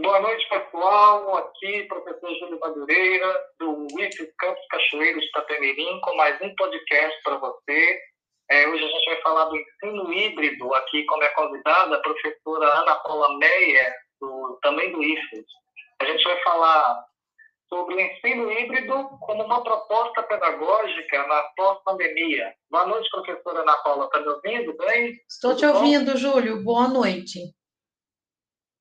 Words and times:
Boa 0.00 0.20
noite, 0.20 0.48
pessoal. 0.48 1.36
Aqui, 1.38 1.82
professor 1.88 2.32
Júlio 2.38 2.60
Madureira, 2.60 3.44
do 3.58 3.84
IF 3.98 4.32
Campos 4.38 4.64
Cachoeiro 4.70 5.18
de 5.18 5.26
Itapemirim, 5.26 6.00
com 6.02 6.14
mais 6.14 6.40
um 6.40 6.54
podcast 6.54 7.20
para 7.24 7.36
você. 7.38 8.00
É, 8.48 8.68
hoje 8.68 8.84
a 8.84 8.86
gente 8.86 9.04
vai 9.06 9.20
falar 9.22 9.46
do 9.46 9.56
ensino 9.56 10.12
híbrido, 10.12 10.72
aqui 10.74 11.04
como 11.06 11.24
é 11.24 11.28
convidada 11.30 11.96
a 11.96 12.00
professora 12.00 12.78
Ana 12.78 12.94
Paula 12.94 13.38
Meyer, 13.38 13.92
do, 14.20 14.56
também 14.62 14.92
do 14.92 15.02
IFES. 15.02 15.46
A 16.00 16.04
gente 16.04 16.22
vai 16.22 16.40
falar 16.44 17.04
sobre 17.68 17.96
o 17.96 18.00
ensino 18.00 18.52
híbrido 18.52 19.08
como 19.18 19.42
uma 19.42 19.64
proposta 19.64 20.22
pedagógica 20.22 21.26
na 21.26 21.42
pós-pandemia. 21.56 22.54
Boa 22.70 22.86
noite, 22.86 23.10
professora 23.10 23.62
Ana 23.62 23.76
Paula. 23.78 24.04
Está 24.04 24.20
me 24.20 24.28
ouvindo 24.28 24.76
bem? 24.76 25.20
Estou 25.28 25.56
te 25.56 25.66
ouvindo, 25.66 26.16
Júlio. 26.16 26.62
Boa 26.62 26.86
noite. 26.86 27.52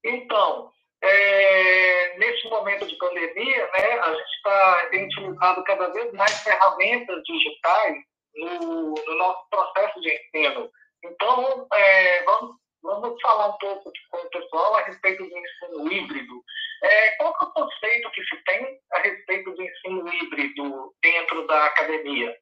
Então, 0.05 0.69
é, 1.01 2.17
nesse 2.17 2.47
momento 2.49 2.87
de 2.87 2.95
pandemia, 2.97 3.69
né, 3.71 3.99
a 3.99 4.13
gente 4.13 4.35
está 4.35 4.87
tem 4.89 5.05
utilizado 5.05 5.63
cada 5.63 5.89
vez 5.89 6.11
mais 6.13 6.39
ferramentas 6.43 7.21
digitais 7.23 7.95
no, 8.35 8.95
no 8.95 9.17
nosso 9.17 9.49
processo 9.49 9.99
de 10.01 10.09
ensino. 10.09 10.69
Então, 11.03 11.67
é, 11.73 12.23
vamos, 12.23 12.55
vamos 12.81 13.21
falar 13.21 13.49
um 13.49 13.57
pouco 13.57 13.91
com 14.09 14.17
o 14.17 14.29
pessoal 14.29 14.75
a 14.75 14.83
respeito 14.83 15.23
do 15.23 15.37
ensino 15.37 15.91
híbrido. 15.91 16.43
É, 16.83 17.11
qual 17.17 17.35
é 17.39 17.43
o 17.43 17.51
conceito 17.51 18.11
que 18.11 18.23
se 18.23 18.43
tem 18.43 18.79
a 18.93 18.99
respeito 18.99 19.51
do 19.51 19.61
ensino 19.61 20.13
híbrido 20.13 20.93
dentro 21.01 21.47
da 21.47 21.65
academia? 21.65 22.35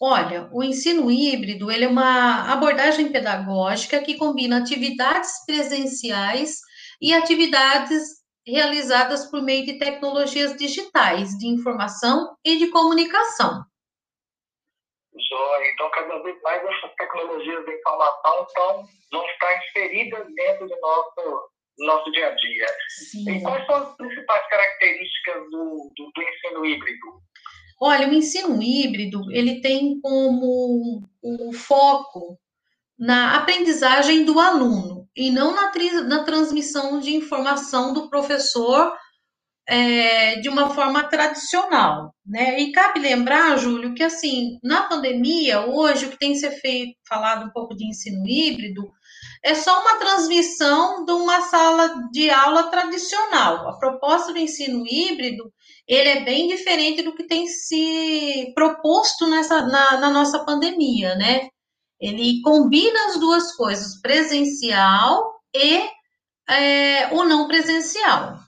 Olha, 0.00 0.48
o 0.52 0.62
ensino 0.62 1.10
híbrido 1.10 1.70
ele 1.70 1.86
é 1.86 1.88
uma 1.88 2.52
abordagem 2.52 3.10
pedagógica 3.10 4.02
que 4.02 4.18
combina 4.18 4.58
atividades 4.58 5.44
presenciais 5.46 6.60
e 7.00 7.12
atividades 7.12 8.24
realizadas 8.46 9.28
por 9.30 9.42
meio 9.42 9.64
de 9.66 9.78
tecnologias 9.78 10.56
digitais 10.56 11.30
de 11.38 11.48
informação 11.48 12.36
e 12.44 12.56
de 12.58 12.68
comunicação. 12.68 13.64
Joia. 15.28 15.72
Então, 15.72 15.90
cada 15.90 16.22
vez 16.22 16.40
mais 16.42 16.62
essas 16.64 16.94
tecnologias 16.96 17.64
de 17.64 17.72
informação 17.72 18.46
estão, 18.46 18.84
vão 19.10 19.26
estar 19.26 19.64
inseridas 19.64 20.26
dentro 20.34 20.68
do 20.68 20.80
nosso, 20.80 21.50
nosso 21.78 22.10
dia 22.12 22.28
a 22.28 22.34
dia. 22.34 22.66
Sim. 22.88 23.30
E 23.30 23.42
quais 23.42 23.66
são 23.66 23.76
as 23.76 23.96
principais 23.96 24.48
características 24.48 25.42
do, 25.50 25.92
do, 25.96 26.12
do 26.14 26.22
ensino 26.22 26.66
híbrido? 26.66 27.06
Olha, 27.80 28.08
o 28.08 28.14
ensino 28.14 28.62
híbrido, 28.62 29.20
ele 29.32 29.60
tem 29.60 30.00
como 30.00 31.02
o 31.22 31.52
foco 31.52 32.38
na 32.98 33.36
aprendizagem 33.36 34.24
do 34.24 34.38
aluno 34.40 35.06
e 35.16 35.30
não 35.30 35.54
na, 35.54 35.72
na 36.04 36.24
transmissão 36.24 37.00
de 37.00 37.14
informação 37.14 37.92
do 37.92 38.08
professor 38.08 38.92
é, 39.68 40.36
de 40.36 40.48
uma 40.48 40.70
forma 40.70 41.02
tradicional, 41.02 42.14
né? 42.24 42.60
E 42.60 42.70
cabe 42.70 43.00
lembrar, 43.00 43.58
Júlio, 43.58 43.94
que 43.94 44.02
assim, 44.02 44.58
na 44.62 44.82
pandemia, 44.84 45.66
hoje, 45.66 46.06
o 46.06 46.10
que 46.10 46.18
tem 46.18 46.32
que 46.32 46.38
ser 46.38 46.52
feito, 46.52 46.96
falado 47.08 47.46
um 47.46 47.50
pouco 47.50 47.74
de 47.74 47.84
ensino 47.84 48.24
híbrido, 48.28 48.88
é 49.42 49.54
só 49.54 49.80
uma 49.80 49.96
transmissão 49.98 51.04
de 51.04 51.12
uma 51.12 51.40
sala 51.42 52.08
de 52.12 52.30
aula 52.30 52.70
tradicional. 52.70 53.68
A 53.68 53.78
proposta 53.78 54.32
do 54.32 54.38
ensino 54.38 54.84
híbrido, 54.86 55.52
ele 55.86 56.08
é 56.10 56.24
bem 56.24 56.46
diferente 56.46 57.02
do 57.02 57.14
que 57.14 57.26
tem 57.26 57.48
se 57.48 58.52
proposto 58.54 59.26
nessa, 59.26 59.62
na, 59.66 59.98
na 59.98 60.10
nossa 60.10 60.44
pandemia, 60.44 61.16
né? 61.16 61.48
Ele 62.00 62.42
combina 62.42 63.06
as 63.06 63.18
duas 63.18 63.54
coisas, 63.56 64.00
presencial 64.00 65.40
e 65.54 65.88
é, 66.48 67.08
o 67.12 67.24
não 67.24 67.48
presencial. 67.48 68.38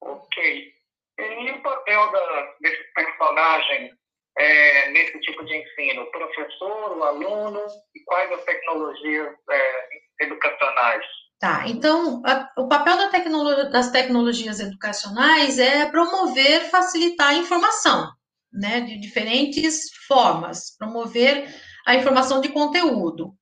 Ok. 0.00 0.72
E 1.18 1.50
o 1.50 1.62
papel 1.62 2.12
da, 2.12 2.54
desse 2.60 2.92
personagem 2.94 3.98
é, 4.38 4.90
nesse 4.90 5.18
tipo 5.20 5.44
de 5.44 5.56
ensino? 5.56 6.02
O 6.02 6.10
professor, 6.10 6.96
o 6.96 7.04
aluno 7.04 7.60
e 7.94 8.00
quais 8.04 8.30
as 8.32 8.44
tecnologias 8.44 9.34
é, 9.50 10.24
educacionais? 10.24 11.04
Tá, 11.40 11.64
então, 11.68 12.22
a, 12.24 12.50
o 12.58 12.68
papel 12.68 12.96
da 12.96 13.64
das 13.64 13.90
tecnologias 13.90 14.58
educacionais 14.58 15.58
é 15.58 15.86
promover, 15.86 16.68
facilitar 16.68 17.28
a 17.28 17.34
informação, 17.34 18.10
né, 18.52 18.80
de 18.80 18.98
diferentes 18.98 19.88
formas, 20.06 20.76
promover 20.76 21.48
a 21.88 21.94
informação 21.94 22.42
de 22.42 22.50
conteúdo. 22.50 23.34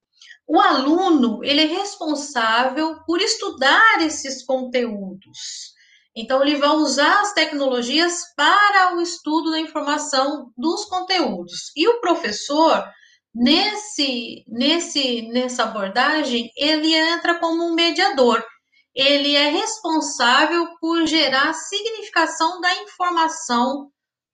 O 0.47 0.61
aluno, 0.61 1.43
ele 1.43 1.63
é 1.63 1.65
responsável 1.65 3.01
por 3.05 3.21
estudar 3.21 4.01
esses 4.03 4.47
conteúdos. 4.47 5.75
Então, 6.15 6.41
ele 6.41 6.57
vai 6.57 6.69
usar 6.69 7.23
as 7.23 7.33
tecnologias 7.33 8.23
para 8.37 8.95
o 8.95 9.01
estudo 9.01 9.51
da 9.51 9.59
informação 9.59 10.53
dos 10.57 10.85
conteúdos. 10.85 11.73
E 11.75 11.89
o 11.89 12.01
professor, 12.01 12.89
nesse, 13.35 14.45
nesse, 14.47 15.23
nessa 15.23 15.65
abordagem, 15.65 16.49
ele 16.57 16.95
entra 16.95 17.41
como 17.41 17.65
um 17.65 17.75
mediador. 17.75 18.47
Ele 18.95 19.35
é 19.35 19.49
responsável 19.49 20.69
por 20.81 21.05
gerar 21.05 21.53
significação 21.53 22.61
da 22.61 22.73
informação 22.77 23.91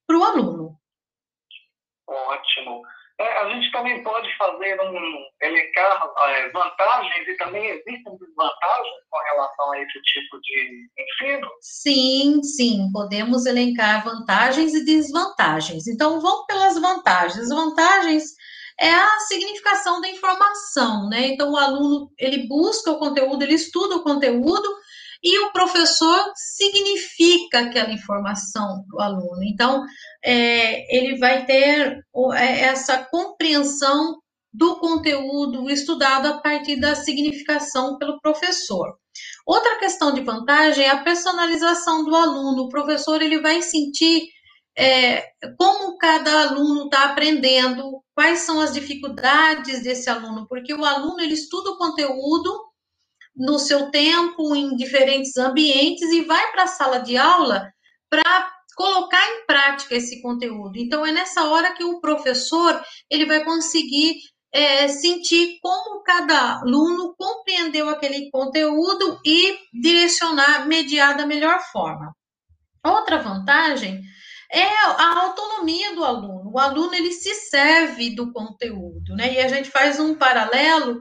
para 0.07 0.19
o 0.19 0.23
aluno. 0.23 0.79
Ótimo. 2.07 2.83
É, 3.23 3.39
a 3.39 3.49
gente 3.51 3.71
também 3.71 4.03
pode 4.03 4.29
fazer 4.37 4.81
um 4.81 5.25
elencar 5.41 6.13
é, 6.27 6.49
vantagens 6.51 7.29
e 7.29 7.37
também 7.37 7.65
existem 7.69 8.17
desvantagens 8.19 8.95
com 9.09 9.19
relação 9.19 9.73
a 9.73 9.81
esse 9.81 10.03
tipo 10.03 10.41
de 10.41 10.89
ensino? 10.99 11.49
Sim, 11.61 12.43
sim, 12.43 12.91
podemos 12.93 13.47
elencar 13.47 14.05
vantagens 14.05 14.75
e 14.75 14.85
desvantagens. 14.85 15.87
Então, 15.87 16.21
vamos 16.21 16.47
pelas 16.47 16.81
vantagens. 16.81 17.49
Vantagens 17.49 18.25
é 18.81 18.93
a 18.93 19.19
significação 19.21 20.01
da 20.01 20.09
informação, 20.09 21.09
né? 21.09 21.29
Então, 21.29 21.53
o 21.53 21.57
aluno, 21.57 22.11
ele 22.19 22.49
busca 22.49 22.91
o 22.91 22.99
conteúdo, 22.99 23.43
ele 23.43 23.55
estuda 23.55 23.97
o 23.97 24.03
conteúdo, 24.03 24.69
e 25.23 25.39
o 25.39 25.53
professor 25.53 26.33
significa 26.35 27.61
aquela 27.61 27.93
informação 27.93 28.85
para 28.89 28.97
o 28.97 29.01
aluno. 29.01 29.43
Então, 29.45 29.85
é, 30.25 30.97
ele 30.97 31.17
vai 31.17 31.47
ter 31.47 32.05
é, 32.35 32.61
essa 32.61 32.99
compreensão 33.05 34.21
do 34.53 34.77
conteúdo 34.77 35.71
estudado 35.71 36.27
a 36.27 36.41
partir 36.41 36.77
da 36.77 36.95
significação 36.95 37.97
pelo 37.99 38.21
professor. 38.21 38.95
Outra 39.47 39.79
questão 39.79 40.13
de 40.13 40.21
vantagem 40.23 40.85
é 40.85 40.91
a 40.91 41.03
personalização 41.03 42.05
do 42.05 42.15
aluno. 42.15 42.65
O 42.65 42.69
professor 42.69 43.23
ele 43.23 43.41
vai 43.41 43.63
sentir 43.63 44.27
é, 44.77 45.23
como 45.59 45.97
cada 45.99 46.49
aluno 46.49 46.85
está 46.85 47.05
aprendendo, 47.05 48.03
quais 48.15 48.41
são 48.41 48.61
as 48.61 48.73
dificuldades 48.73 49.83
desse 49.83 50.09
aluno, 50.09 50.47
porque 50.49 50.73
o 50.75 50.85
aluno 50.85 51.21
ele 51.21 51.35
estuda 51.35 51.71
o 51.71 51.79
conteúdo 51.79 52.72
no 53.35 53.59
seu 53.59 53.91
tempo, 53.91 54.55
em 54.55 54.77
diferentes 54.77 55.37
ambientes, 55.37 56.11
e 56.11 56.23
vai 56.23 56.53
para 56.53 56.65
a 56.65 56.69
sala 56.69 56.99
de 56.99 57.17
aula 57.17 57.71
para 58.11 58.53
colocar 58.77 59.25
em 59.31 59.47
prática 59.47 59.95
esse 59.95 60.21
conteúdo. 60.21 60.77
Então, 60.77 61.05
é 61.05 61.13
nessa 61.13 61.45
hora 61.45 61.75
que 61.75 61.85
o 61.85 62.01
professor 62.01 62.81
ele 63.11 63.27
vai 63.27 63.45
conseguir 63.45 64.17
é, 64.53 64.87
sentir 64.87 65.59
como 65.63 66.03
cada 66.03 66.61
aluno 66.61 67.15
compreendeu 67.17 67.89
aquele 67.89 68.31
conteúdo 68.31 69.19
e 69.25 69.59
direcionar, 69.73 70.67
mediar 70.67 71.17
da 71.17 71.27
melhor 71.27 71.59
forma. 71.73 72.15
Outra 72.85 73.19
vantagem 73.19 74.03
é 74.53 74.67
a 74.85 75.21
autonomia 75.21 75.95
do 75.95 76.05
aluno. 76.05 76.51
O 76.53 76.59
aluno 76.59 76.95
ele 76.95 77.13
se 77.13 77.35
serve 77.35 78.15
do 78.15 78.31
conteúdo, 78.33 79.15
né? 79.17 79.33
E 79.33 79.39
a 79.39 79.49
gente 79.49 79.71
faz 79.71 79.99
um 79.99 80.15
paralelo 80.15 81.01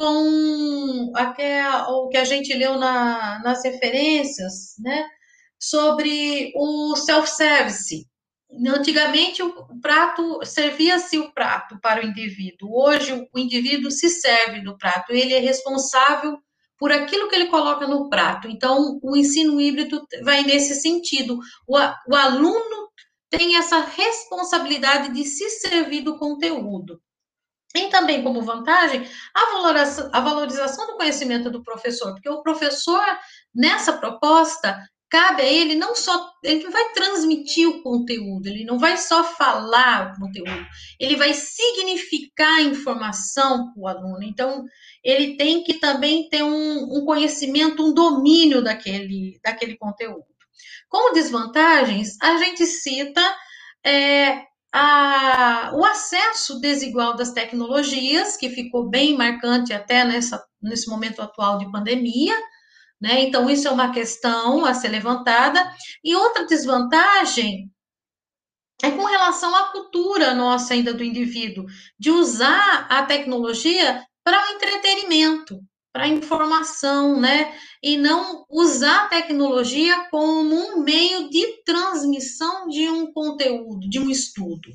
com 0.00 1.12
o 1.12 2.08
que 2.08 2.16
a 2.16 2.24
gente 2.24 2.54
leu 2.54 2.78
na, 2.78 3.38
nas 3.44 3.62
referências, 3.62 4.74
né, 4.78 5.06
sobre 5.58 6.54
o 6.56 6.96
self-service. 6.96 8.08
Antigamente, 8.66 9.42
o 9.42 9.78
prato, 9.78 10.40
servia-se 10.42 11.18
o 11.18 11.30
prato 11.34 11.78
para 11.82 12.00
o 12.00 12.06
indivíduo. 12.06 12.70
Hoje, 12.72 13.28
o 13.30 13.38
indivíduo 13.38 13.90
se 13.90 14.08
serve 14.08 14.62
do 14.62 14.76
prato. 14.78 15.12
Ele 15.12 15.34
é 15.34 15.38
responsável 15.38 16.38
por 16.78 16.90
aquilo 16.90 17.28
que 17.28 17.36
ele 17.36 17.50
coloca 17.50 17.86
no 17.86 18.08
prato. 18.08 18.48
Então, 18.48 18.98
o 19.02 19.14
ensino 19.14 19.60
híbrido 19.60 20.02
vai 20.24 20.42
nesse 20.44 20.80
sentido. 20.80 21.38
O, 21.68 21.76
o 21.76 22.16
aluno 22.16 22.88
tem 23.28 23.56
essa 23.56 23.80
responsabilidade 23.80 25.12
de 25.12 25.26
se 25.26 25.48
servir 25.50 26.00
do 26.00 26.18
conteúdo. 26.18 27.00
Tem 27.72 27.88
também 27.88 28.22
como 28.22 28.42
vantagem 28.42 29.06
a 29.34 30.20
valorização, 30.20 30.86
do 30.88 30.96
conhecimento 30.96 31.50
do 31.50 31.62
professor, 31.62 32.12
porque 32.12 32.28
o 32.28 32.42
professor, 32.42 33.00
nessa 33.54 33.92
proposta, 33.92 34.76
cabe 35.08 35.42
a 35.42 35.52
ele 35.52 35.74
não 35.74 35.94
só, 35.94 36.32
ele 36.42 36.68
vai 36.68 36.92
transmitir 36.92 37.68
o 37.68 37.82
conteúdo, 37.82 38.46
ele 38.46 38.64
não 38.64 38.78
vai 38.78 38.96
só 38.96 39.24
falar 39.24 40.12
o 40.12 40.20
conteúdo, 40.20 40.66
ele 40.98 41.16
vai 41.16 41.34
significar 41.34 42.58
a 42.58 42.62
informação 42.62 43.72
para 43.72 43.82
o 43.82 43.88
aluno. 43.88 44.22
Então, 44.22 44.64
ele 45.02 45.36
tem 45.36 45.62
que 45.62 45.74
também 45.74 46.28
ter 46.28 46.42
um, 46.42 46.98
um 46.98 47.04
conhecimento, 47.04 47.84
um 47.84 47.94
domínio 47.94 48.62
daquele, 48.62 49.38
daquele 49.44 49.76
conteúdo. 49.76 50.24
Como 50.88 51.12
desvantagens, 51.12 52.16
a 52.20 52.36
gente 52.38 52.66
cita 52.66 53.22
é, 53.84 54.49
a, 54.72 55.72
o 55.74 55.84
acesso 55.84 56.60
desigual 56.60 57.16
das 57.16 57.32
tecnologias, 57.32 58.36
que 58.36 58.50
ficou 58.50 58.88
bem 58.88 59.16
marcante 59.16 59.72
até 59.72 60.04
nessa, 60.04 60.42
nesse 60.62 60.88
momento 60.88 61.20
atual 61.20 61.58
de 61.58 61.70
pandemia, 61.70 62.36
né? 63.00 63.22
Então, 63.22 63.48
isso 63.48 63.66
é 63.66 63.70
uma 63.70 63.92
questão 63.92 64.64
a 64.64 64.74
ser 64.74 64.88
levantada. 64.88 65.60
E 66.04 66.14
outra 66.14 66.46
desvantagem 66.46 67.70
é 68.82 68.90
com 68.90 69.04
relação 69.04 69.54
à 69.54 69.72
cultura 69.72 70.34
nossa 70.34 70.74
ainda 70.74 70.94
do 70.94 71.04
indivíduo, 71.04 71.66
de 71.98 72.10
usar 72.10 72.86
a 72.88 73.02
tecnologia 73.04 74.04
para 74.22 74.40
o 74.42 74.54
entretenimento, 74.54 75.60
para 75.92 76.04
a 76.04 76.08
informação, 76.08 77.20
né? 77.20 77.56
E 77.82 77.96
não 77.96 78.44
usar 78.48 79.04
a 79.04 79.08
tecnologia 79.08 80.08
como 80.10 80.54
um 80.54 80.82
meio 80.82 81.28
de 81.28 81.62
transmissão 81.64 82.68
de 82.68 82.88
um 82.88 83.12
conteúdo, 83.12 83.88
de 83.88 83.98
um 83.98 84.08
estudo. 84.08 84.70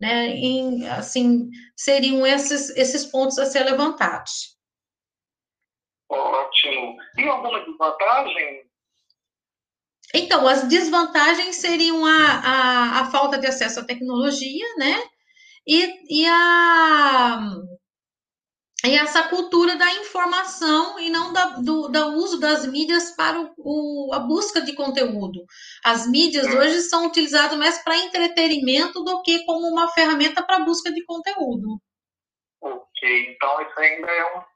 Né? 0.00 0.28
Em, 0.28 0.88
assim, 0.88 1.50
seriam 1.76 2.26
esses, 2.26 2.70
esses 2.70 3.04
pontos 3.04 3.38
a 3.38 3.46
ser 3.46 3.64
levantados. 3.64 4.56
Ótimo. 6.08 6.96
E 7.18 7.28
alguma 7.28 7.64
desvantagem? 7.64 8.70
Então, 10.12 10.48
as 10.48 10.66
desvantagens 10.66 11.56
seriam 11.56 12.04
a, 12.04 12.10
a, 12.10 13.00
a 13.00 13.10
falta 13.10 13.38
de 13.38 13.46
acesso 13.46 13.78
à 13.78 13.84
tecnologia, 13.84 14.66
né? 14.76 15.00
E, 15.66 16.22
e, 16.22 16.26
a, 16.26 17.38
e 18.84 18.96
essa 18.96 19.28
cultura 19.28 19.76
da 19.76 19.92
informação 19.94 20.98
e 20.98 21.10
não 21.10 21.32
da, 21.32 21.46
do, 21.58 21.88
do 21.88 22.06
uso 22.14 22.40
das 22.40 22.66
mídias 22.66 23.14
para 23.14 23.40
o, 23.40 23.52
o, 23.58 24.14
a 24.14 24.20
busca 24.20 24.60
de 24.60 24.74
conteúdo. 24.74 25.44
As 25.84 26.06
mídias 26.06 26.46
hum. 26.46 26.58
hoje 26.58 26.80
são 26.82 27.06
utilizadas 27.06 27.58
mais 27.58 27.82
para 27.82 27.96
entretenimento 27.96 29.04
do 29.04 29.22
que 29.22 29.44
como 29.44 29.66
uma 29.66 29.88
ferramenta 29.92 30.42
para 30.42 30.64
busca 30.64 30.90
de 30.92 31.04
conteúdo. 31.04 31.78
Ok, 32.62 33.34
então 33.34 33.62
isso 33.62 33.80
ainda 33.80 34.10
é 34.10 34.36
um 34.36 34.50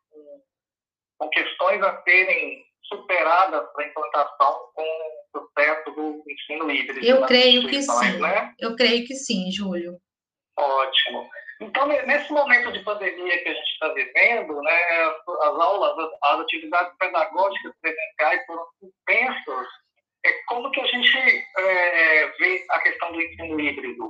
são 1.19 1.29
questões 1.31 1.83
a 1.83 2.03
serem 2.03 2.65
superadas 2.85 3.67
para 3.73 3.85
a 3.85 3.89
implantação 3.89 4.71
com 4.75 4.83
o 4.83 5.41
sucesso 5.41 5.91
do 5.93 6.23
ensino 6.29 6.71
híbrido. 6.71 7.05
Eu 7.05 7.27
creio 7.27 7.69
que 7.69 7.83
sim. 7.83 8.21
Né? 8.21 8.55
Eu 8.59 8.77
creio 8.77 9.07
que 9.07 9.15
sim, 9.15 9.51
Júlio. 9.51 9.99
Ótimo. 10.57 11.29
Então, 11.65 11.87
nesse 11.87 12.31
momento 12.33 12.73
de 12.73 12.85
pandemia 12.85 13.43
que 13.43 13.49
a 13.49 13.55
gente 13.55 13.73
está 13.73 13.89
vivendo, 13.89 14.61
né, 14.61 14.81
as 15.41 15.59
aulas, 15.59 16.11
as 16.23 16.41
atividades 16.41 16.93
pedagógicas 16.99 17.73
presenciais 17.81 18.47
foram 18.47 18.65
suspensas. 18.79 19.67
É, 20.25 20.33
como 20.47 20.71
que 20.71 20.81
a 20.81 20.87
gente 20.87 21.19
é, 21.59 22.27
vê 22.39 22.65
a 22.71 22.81
questão 22.81 23.13
do 23.13 23.21
ensino 23.21 23.61
híbrido? 23.61 24.09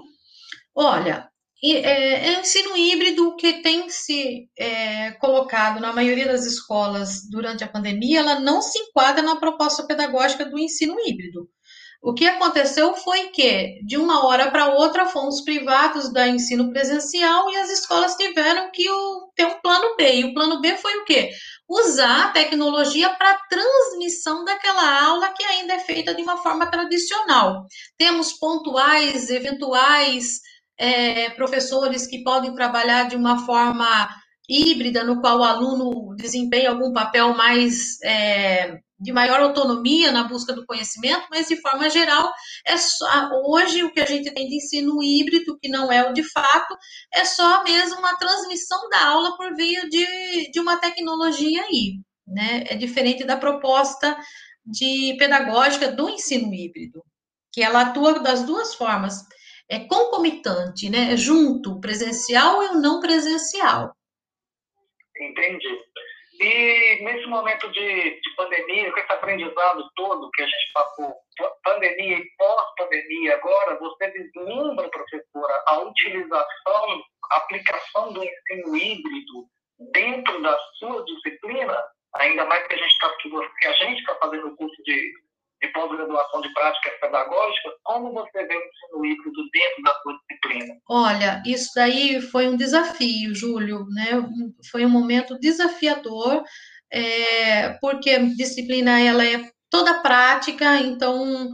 Olha, 0.76 1.28
é, 1.62 2.34
é 2.34 2.40
ensino 2.40 2.76
híbrido 2.76 3.36
que 3.36 3.62
tem 3.62 3.88
se 3.88 4.48
é, 4.58 5.12
colocado 5.12 5.80
na 5.80 5.92
maioria 5.92 6.26
das 6.26 6.44
escolas 6.44 7.28
durante 7.30 7.64
a 7.64 7.68
pandemia, 7.68 8.20
ela 8.20 8.40
não 8.40 8.60
se 8.60 8.78
enquadra 8.78 9.22
na 9.22 9.36
proposta 9.36 9.86
pedagógica 9.86 10.44
do 10.44 10.58
ensino 10.58 10.96
híbrido. 11.00 11.48
O 12.04 12.12
que 12.12 12.26
aconteceu 12.26 12.94
foi 12.96 13.28
que, 13.28 13.80
de 13.82 13.96
uma 13.96 14.26
hora 14.26 14.50
para 14.50 14.74
outra, 14.74 15.06
fomos 15.06 15.40
privados 15.40 16.12
da 16.12 16.28
ensino 16.28 16.70
presencial 16.70 17.48
e 17.48 17.56
as 17.56 17.70
escolas 17.70 18.14
tiveram 18.14 18.70
que 18.70 18.90
o, 18.90 19.32
ter 19.34 19.46
um 19.46 19.58
plano 19.62 19.96
B. 19.96 20.16
E 20.16 20.24
o 20.26 20.34
plano 20.34 20.60
B 20.60 20.76
foi 20.76 20.98
o 20.98 21.04
quê? 21.06 21.30
Usar 21.66 22.26
a 22.26 22.28
tecnologia 22.28 23.08
para 23.08 23.38
transmissão 23.48 24.44
daquela 24.44 25.02
aula 25.02 25.32
que 25.32 25.42
ainda 25.44 25.72
é 25.72 25.78
feita 25.78 26.14
de 26.14 26.20
uma 26.20 26.36
forma 26.36 26.66
tradicional. 26.66 27.64
Temos 27.96 28.34
pontuais, 28.34 29.30
eventuais 29.30 30.40
é, 30.78 31.30
professores 31.30 32.06
que 32.06 32.22
podem 32.22 32.54
trabalhar 32.54 33.08
de 33.08 33.16
uma 33.16 33.46
forma 33.46 34.10
híbrida, 34.46 35.04
no 35.04 35.22
qual 35.22 35.38
o 35.38 35.42
aluno 35.42 36.14
desempenha 36.16 36.68
algum 36.68 36.92
papel 36.92 37.34
mais 37.34 37.98
é, 38.02 38.78
de 38.98 39.12
maior 39.12 39.40
autonomia 39.40 40.12
na 40.12 40.24
busca 40.24 40.52
do 40.52 40.64
conhecimento, 40.64 41.26
mas 41.30 41.48
de 41.48 41.60
forma 41.60 41.90
geral, 41.90 42.32
é 42.66 42.76
só, 42.76 43.30
hoje 43.46 43.82
o 43.82 43.92
que 43.92 44.00
a 44.00 44.06
gente 44.06 44.32
tem 44.32 44.48
de 44.48 44.56
ensino 44.56 45.02
híbrido, 45.02 45.58
que 45.60 45.68
não 45.68 45.90
é 45.90 46.08
o 46.08 46.12
de 46.12 46.22
fato, 46.30 46.76
é 47.12 47.24
só 47.24 47.64
mesmo 47.64 47.98
uma 47.98 48.16
transmissão 48.16 48.88
da 48.88 49.06
aula 49.06 49.36
por 49.36 49.54
via 49.54 49.88
de, 49.88 50.50
de 50.50 50.60
uma 50.60 50.76
tecnologia 50.76 51.62
aí, 51.64 52.00
né? 52.26 52.64
É 52.68 52.76
diferente 52.76 53.24
da 53.24 53.36
proposta 53.36 54.16
de 54.64 55.16
pedagógica 55.18 55.90
do 55.90 56.08
ensino 56.08 56.54
híbrido, 56.54 57.02
que 57.52 57.62
ela 57.62 57.82
atua 57.82 58.20
das 58.20 58.44
duas 58.44 58.74
formas 58.74 59.22
é 59.68 59.80
concomitante, 59.80 60.88
né? 60.90 61.12
É 61.12 61.16
junto, 61.16 61.80
presencial 61.80 62.62
e 62.62 62.66
o 62.68 62.80
não 62.80 63.00
presencial. 63.00 63.94
Entendi. 65.16 65.68
E 66.40 67.04
nesse 67.04 67.26
momento 67.26 67.70
de, 67.70 68.20
de 68.20 68.34
pandemia, 68.36 68.92
com 68.92 68.98
esse 68.98 69.12
aprendizado 69.12 69.88
todo 69.94 70.30
que 70.32 70.42
a 70.42 70.46
gente 70.46 70.72
passou, 70.72 71.14
pandemia 71.62 72.18
e 72.18 72.30
pós-pandemia 72.36 73.34
agora, 73.36 73.78
você 73.78 74.10
vislumbra, 74.10 74.88
professora, 74.88 75.64
a 75.66 75.80
utilização, 75.80 77.02
a 77.30 77.36
aplicação 77.36 78.12
do 78.12 78.24
ensino 78.24 78.76
híbrido 78.76 79.46
dentro 79.92 80.42
da 80.42 80.58
sua 80.78 81.04
disciplina, 81.04 81.84
ainda 82.16 82.44
mais 82.46 82.66
que 82.66 82.74
a 82.74 82.78
gente 82.78 82.92
está 82.92 83.16
que 83.16 83.66
a 83.66 83.72
gente 83.72 84.00
está 84.00 84.14
fazendo 84.16 84.48
o 84.48 84.56
curso 84.56 84.82
de 84.82 85.12
de 85.64 85.72
pós-graduação 85.72 86.40
de 86.40 86.52
práticas 86.52 86.92
pedagógicas, 87.00 87.72
como 87.82 88.12
você 88.12 88.46
vê 88.46 88.54
o 88.56 88.60
ensino 88.60 89.06
híbrido 89.06 89.42
dentro 89.52 89.82
da 89.82 89.94
sua 90.02 90.18
disciplina? 90.18 90.74
Olha, 90.88 91.42
isso 91.46 91.70
daí 91.74 92.20
foi 92.20 92.48
um 92.48 92.56
desafio, 92.56 93.34
Júlio, 93.34 93.86
né? 93.88 94.10
Foi 94.70 94.84
um 94.84 94.90
momento 94.90 95.38
desafiador, 95.38 96.44
é, 96.92 97.70
porque 97.80 98.10
a 98.10 98.18
disciplina 98.18 99.00
ela 99.00 99.24
é 99.24 99.50
toda 99.70 100.00
prática, 100.00 100.76
então 100.78 101.50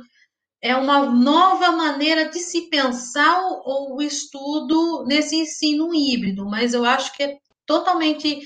é 0.62 0.74
uma 0.76 1.06
nova 1.06 1.70
maneira 1.72 2.28
de 2.28 2.38
se 2.38 2.68
pensar 2.68 3.40
o, 3.40 3.96
o 3.96 4.02
estudo 4.02 5.04
nesse 5.06 5.36
ensino 5.36 5.94
híbrido, 5.94 6.44
mas 6.44 6.74
eu 6.74 6.84
acho 6.84 7.14
que 7.14 7.22
é 7.22 7.36
totalmente 7.64 8.40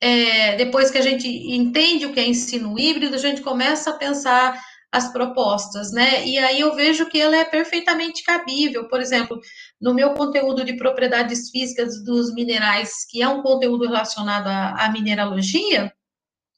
é, 0.00 0.54
depois 0.56 0.90
que 0.90 0.98
a 0.98 1.02
gente 1.02 1.26
entende 1.28 2.06
o 2.06 2.12
que 2.12 2.20
é 2.20 2.26
ensino 2.26 2.78
híbrido, 2.78 3.16
a 3.16 3.18
gente 3.18 3.42
começa 3.42 3.90
a 3.90 3.96
pensar 3.96 4.58
as 4.90 5.12
propostas, 5.12 5.92
né? 5.92 6.26
E 6.26 6.38
aí 6.38 6.60
eu 6.60 6.74
vejo 6.74 7.06
que 7.06 7.20
ela 7.20 7.36
é 7.36 7.44
perfeitamente 7.44 8.22
cabível. 8.24 8.88
Por 8.88 9.00
exemplo, 9.00 9.38
no 9.80 9.94
meu 9.94 10.14
conteúdo 10.14 10.64
de 10.64 10.76
propriedades 10.76 11.50
físicas 11.50 12.02
dos 12.04 12.32
minerais, 12.32 13.04
que 13.08 13.22
é 13.22 13.28
um 13.28 13.42
conteúdo 13.42 13.84
relacionado 13.84 14.46
à, 14.46 14.86
à 14.86 14.90
mineralogia, 14.90 15.92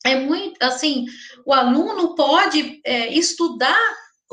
é 0.05 0.15
muito 0.15 0.63
assim, 0.63 1.07
o 1.45 1.53
aluno 1.53 2.15
pode 2.15 2.81
é, 2.85 3.13
estudar 3.13 3.77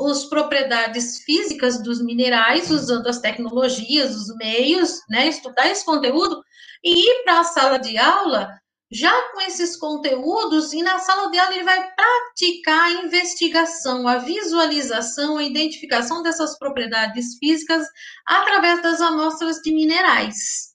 as 0.00 0.24
propriedades 0.26 1.18
físicas 1.24 1.82
dos 1.82 2.00
minerais 2.00 2.70
usando 2.70 3.08
as 3.08 3.18
tecnologias, 3.18 4.14
os 4.14 4.36
meios, 4.36 5.00
né? 5.10 5.26
Estudar 5.26 5.68
esse 5.68 5.84
conteúdo 5.84 6.40
e 6.84 7.10
ir 7.10 7.24
para 7.24 7.40
a 7.40 7.44
sala 7.44 7.78
de 7.78 7.98
aula 7.98 8.48
já 8.90 9.12
com 9.30 9.40
esses 9.42 9.76
conteúdos, 9.76 10.72
e 10.72 10.82
na 10.82 10.98
sala 10.98 11.30
de 11.30 11.38
aula 11.38 11.54
ele 11.54 11.64
vai 11.64 11.94
praticar 11.94 12.84
a 12.84 12.92
investigação, 13.04 14.08
a 14.08 14.18
visualização, 14.18 15.36
a 15.36 15.44
identificação 15.44 16.22
dessas 16.22 16.58
propriedades 16.58 17.36
físicas 17.38 17.86
através 18.26 18.82
das 18.82 19.00
amostras 19.00 19.56
de 19.56 19.72
minerais. 19.72 20.74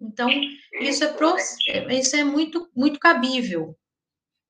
Então, 0.00 0.28
isso 0.80 1.02
é, 1.02 1.12
pro, 1.12 1.36
isso 1.36 2.16
é 2.16 2.22
muito, 2.22 2.70
muito 2.74 3.00
cabível. 3.00 3.74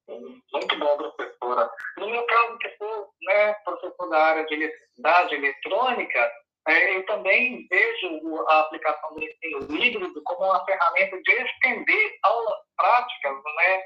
Muito 0.06 0.78
bom, 0.78 0.96
professora. 0.96 1.70
No 1.96 2.10
meu 2.10 2.24
caso, 2.26 2.58
que 2.58 2.76
sou 2.76 3.10
né, 3.22 3.54
professor 3.64 4.08
da 4.10 4.18
área 4.18 4.46
de 4.46 4.54
eletricidade 4.54 5.34
eletrônica, 5.34 6.32
eu 6.68 7.06
também 7.06 7.66
vejo 7.70 8.44
a 8.48 8.60
aplicação 8.60 9.14
do 9.14 9.24
ensino 9.24 9.76
híbrido 9.76 10.22
como 10.24 10.44
uma 10.44 10.64
ferramenta 10.66 11.20
de 11.22 11.32
estender 11.32 12.18
aulas 12.22 12.58
práticas 12.76 13.32
né, 13.56 13.82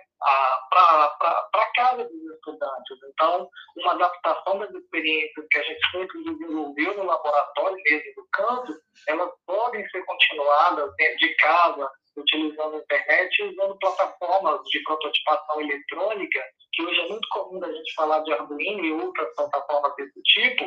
para 0.70 1.72
casa 1.76 2.04
dos 2.04 2.34
estudantes. 2.34 2.98
Então, 3.12 3.48
uma 3.76 3.92
adaptação 3.92 4.58
das 4.58 4.70
experiências 4.74 5.46
que 5.50 5.58
a 5.58 5.62
gente 5.62 5.90
sempre 5.90 6.24
desenvolveu 6.24 6.96
no 6.96 7.04
laboratório 7.04 7.76
mesmo 7.88 8.14
do 8.16 8.28
campo, 8.32 8.72
elas 9.06 9.30
podem 9.46 9.88
ser 9.88 10.04
continuadas 10.04 10.94
dentro 10.96 11.16
de 11.18 11.34
casa, 11.36 11.90
utilizando 12.16 12.76
a 12.76 12.78
internet 12.78 13.42
usando 13.44 13.78
plataformas 13.78 14.60
de 14.68 14.82
prototipação 14.82 15.60
eletrônica, 15.60 16.44
que 16.72 16.82
hoje 16.82 17.00
é 17.00 17.08
muito 17.08 17.28
comum 17.30 17.64
a 17.64 17.72
gente 17.72 17.94
falar 17.94 18.20
de 18.20 18.32
Arduino 18.32 18.84
e 18.84 18.92
outras 18.92 19.34
plataformas 19.34 19.94
desse 19.96 20.20
tipo, 20.22 20.64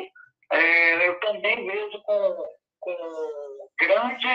é, 0.52 1.08
eu 1.08 1.20
também 1.20 1.66
vejo 1.66 2.02
com, 2.04 2.44
com 2.80 2.96
grande 3.80 4.26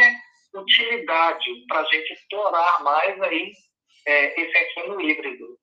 utilidade 0.54 1.66
para 1.68 1.82
a 1.82 1.86
gente 1.86 2.14
explorar 2.14 2.84
mais 2.84 3.22
aí 3.22 3.52
é, 4.08 4.42
esse 4.42 4.80
ensino 4.80 5.02
híbrido. 5.02 5.58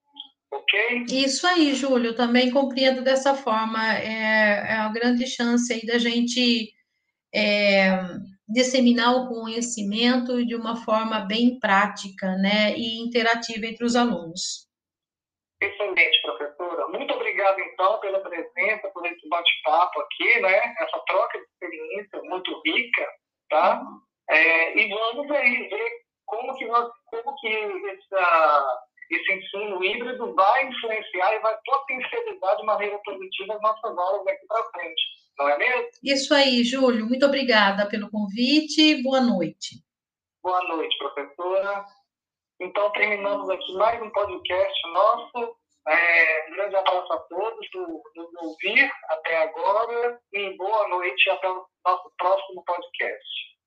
Ok? 0.50 1.04
Isso 1.10 1.46
aí, 1.46 1.74
Júlio, 1.74 2.14
também 2.14 2.50
compreendo 2.50 3.02
dessa 3.02 3.34
forma. 3.34 3.98
É, 3.98 4.72
é 4.72 4.80
uma 4.80 4.92
grande 4.92 5.26
chance 5.26 5.70
aí 5.72 5.84
da 5.84 5.98
gente 5.98 6.72
é, 7.34 7.98
disseminar 8.48 9.14
o 9.14 9.28
conhecimento 9.28 10.44
de 10.46 10.54
uma 10.54 10.76
forma 10.76 11.20
bem 11.20 11.58
prática, 11.58 12.34
né, 12.36 12.74
e 12.76 12.98
interativa 13.00 13.66
entre 13.66 13.84
os 13.84 13.94
alunos. 13.94 14.67
Excelente, 15.60 16.22
professora. 16.22 16.86
Muito 16.88 17.12
obrigado, 17.14 17.58
então, 17.60 17.98
pela 17.98 18.20
presença, 18.20 18.88
por 18.90 19.04
esse 19.06 19.28
bate-papo 19.28 20.00
aqui, 20.00 20.40
né, 20.40 20.74
essa 20.78 20.98
troca 21.06 21.38
de 21.38 21.44
experiência 21.44 22.22
muito 22.22 22.62
rica, 22.64 23.06
tá? 23.50 23.82
É, 24.30 24.78
e 24.78 24.88
vamos 24.88 25.30
aí 25.30 25.68
ver 25.68 25.90
como 26.26 26.54
que, 26.56 26.64
nós, 26.66 26.88
como 27.06 27.34
que 27.40 27.48
essa, 27.48 28.80
esse 29.10 29.32
ensino 29.32 29.82
híbrido 29.82 30.32
vai 30.34 30.66
influenciar 30.68 31.34
e 31.34 31.40
vai 31.40 31.56
potencializar 31.64 32.54
de 32.56 32.64
maneira 32.64 32.98
positiva 33.04 33.54
as 33.54 33.60
nossas 33.60 33.98
aulas 33.98 34.24
daqui 34.24 34.46
para 34.46 34.70
frente, 34.70 35.02
não 35.38 35.48
é 35.48 35.58
mesmo? 35.58 35.88
Isso 36.04 36.34
aí, 36.34 36.62
Júlio. 36.62 37.06
Muito 37.06 37.26
obrigada 37.26 37.88
pelo 37.88 38.10
convite. 38.10 39.02
Boa 39.02 39.20
noite. 39.20 39.82
Boa 40.40 40.62
noite, 40.68 40.96
professora. 40.98 41.84
Então, 42.60 42.90
terminamos 42.90 43.48
aqui 43.50 43.72
mais 43.74 44.02
um 44.02 44.10
podcast 44.10 44.88
nosso. 44.92 45.56
É, 45.86 46.46
um 46.48 46.54
grande 46.54 46.74
abraço 46.74 47.12
a 47.12 47.18
todos 47.20 47.70
por 47.70 48.02
nos 48.16 48.34
ouvir 48.42 48.92
até 49.10 49.44
agora 49.44 50.20
e 50.32 50.56
boa 50.56 50.88
noite 50.88 51.30
até 51.30 51.48
o 51.48 51.64
nosso 51.86 52.12
próximo 52.18 52.64
podcast. 52.64 53.57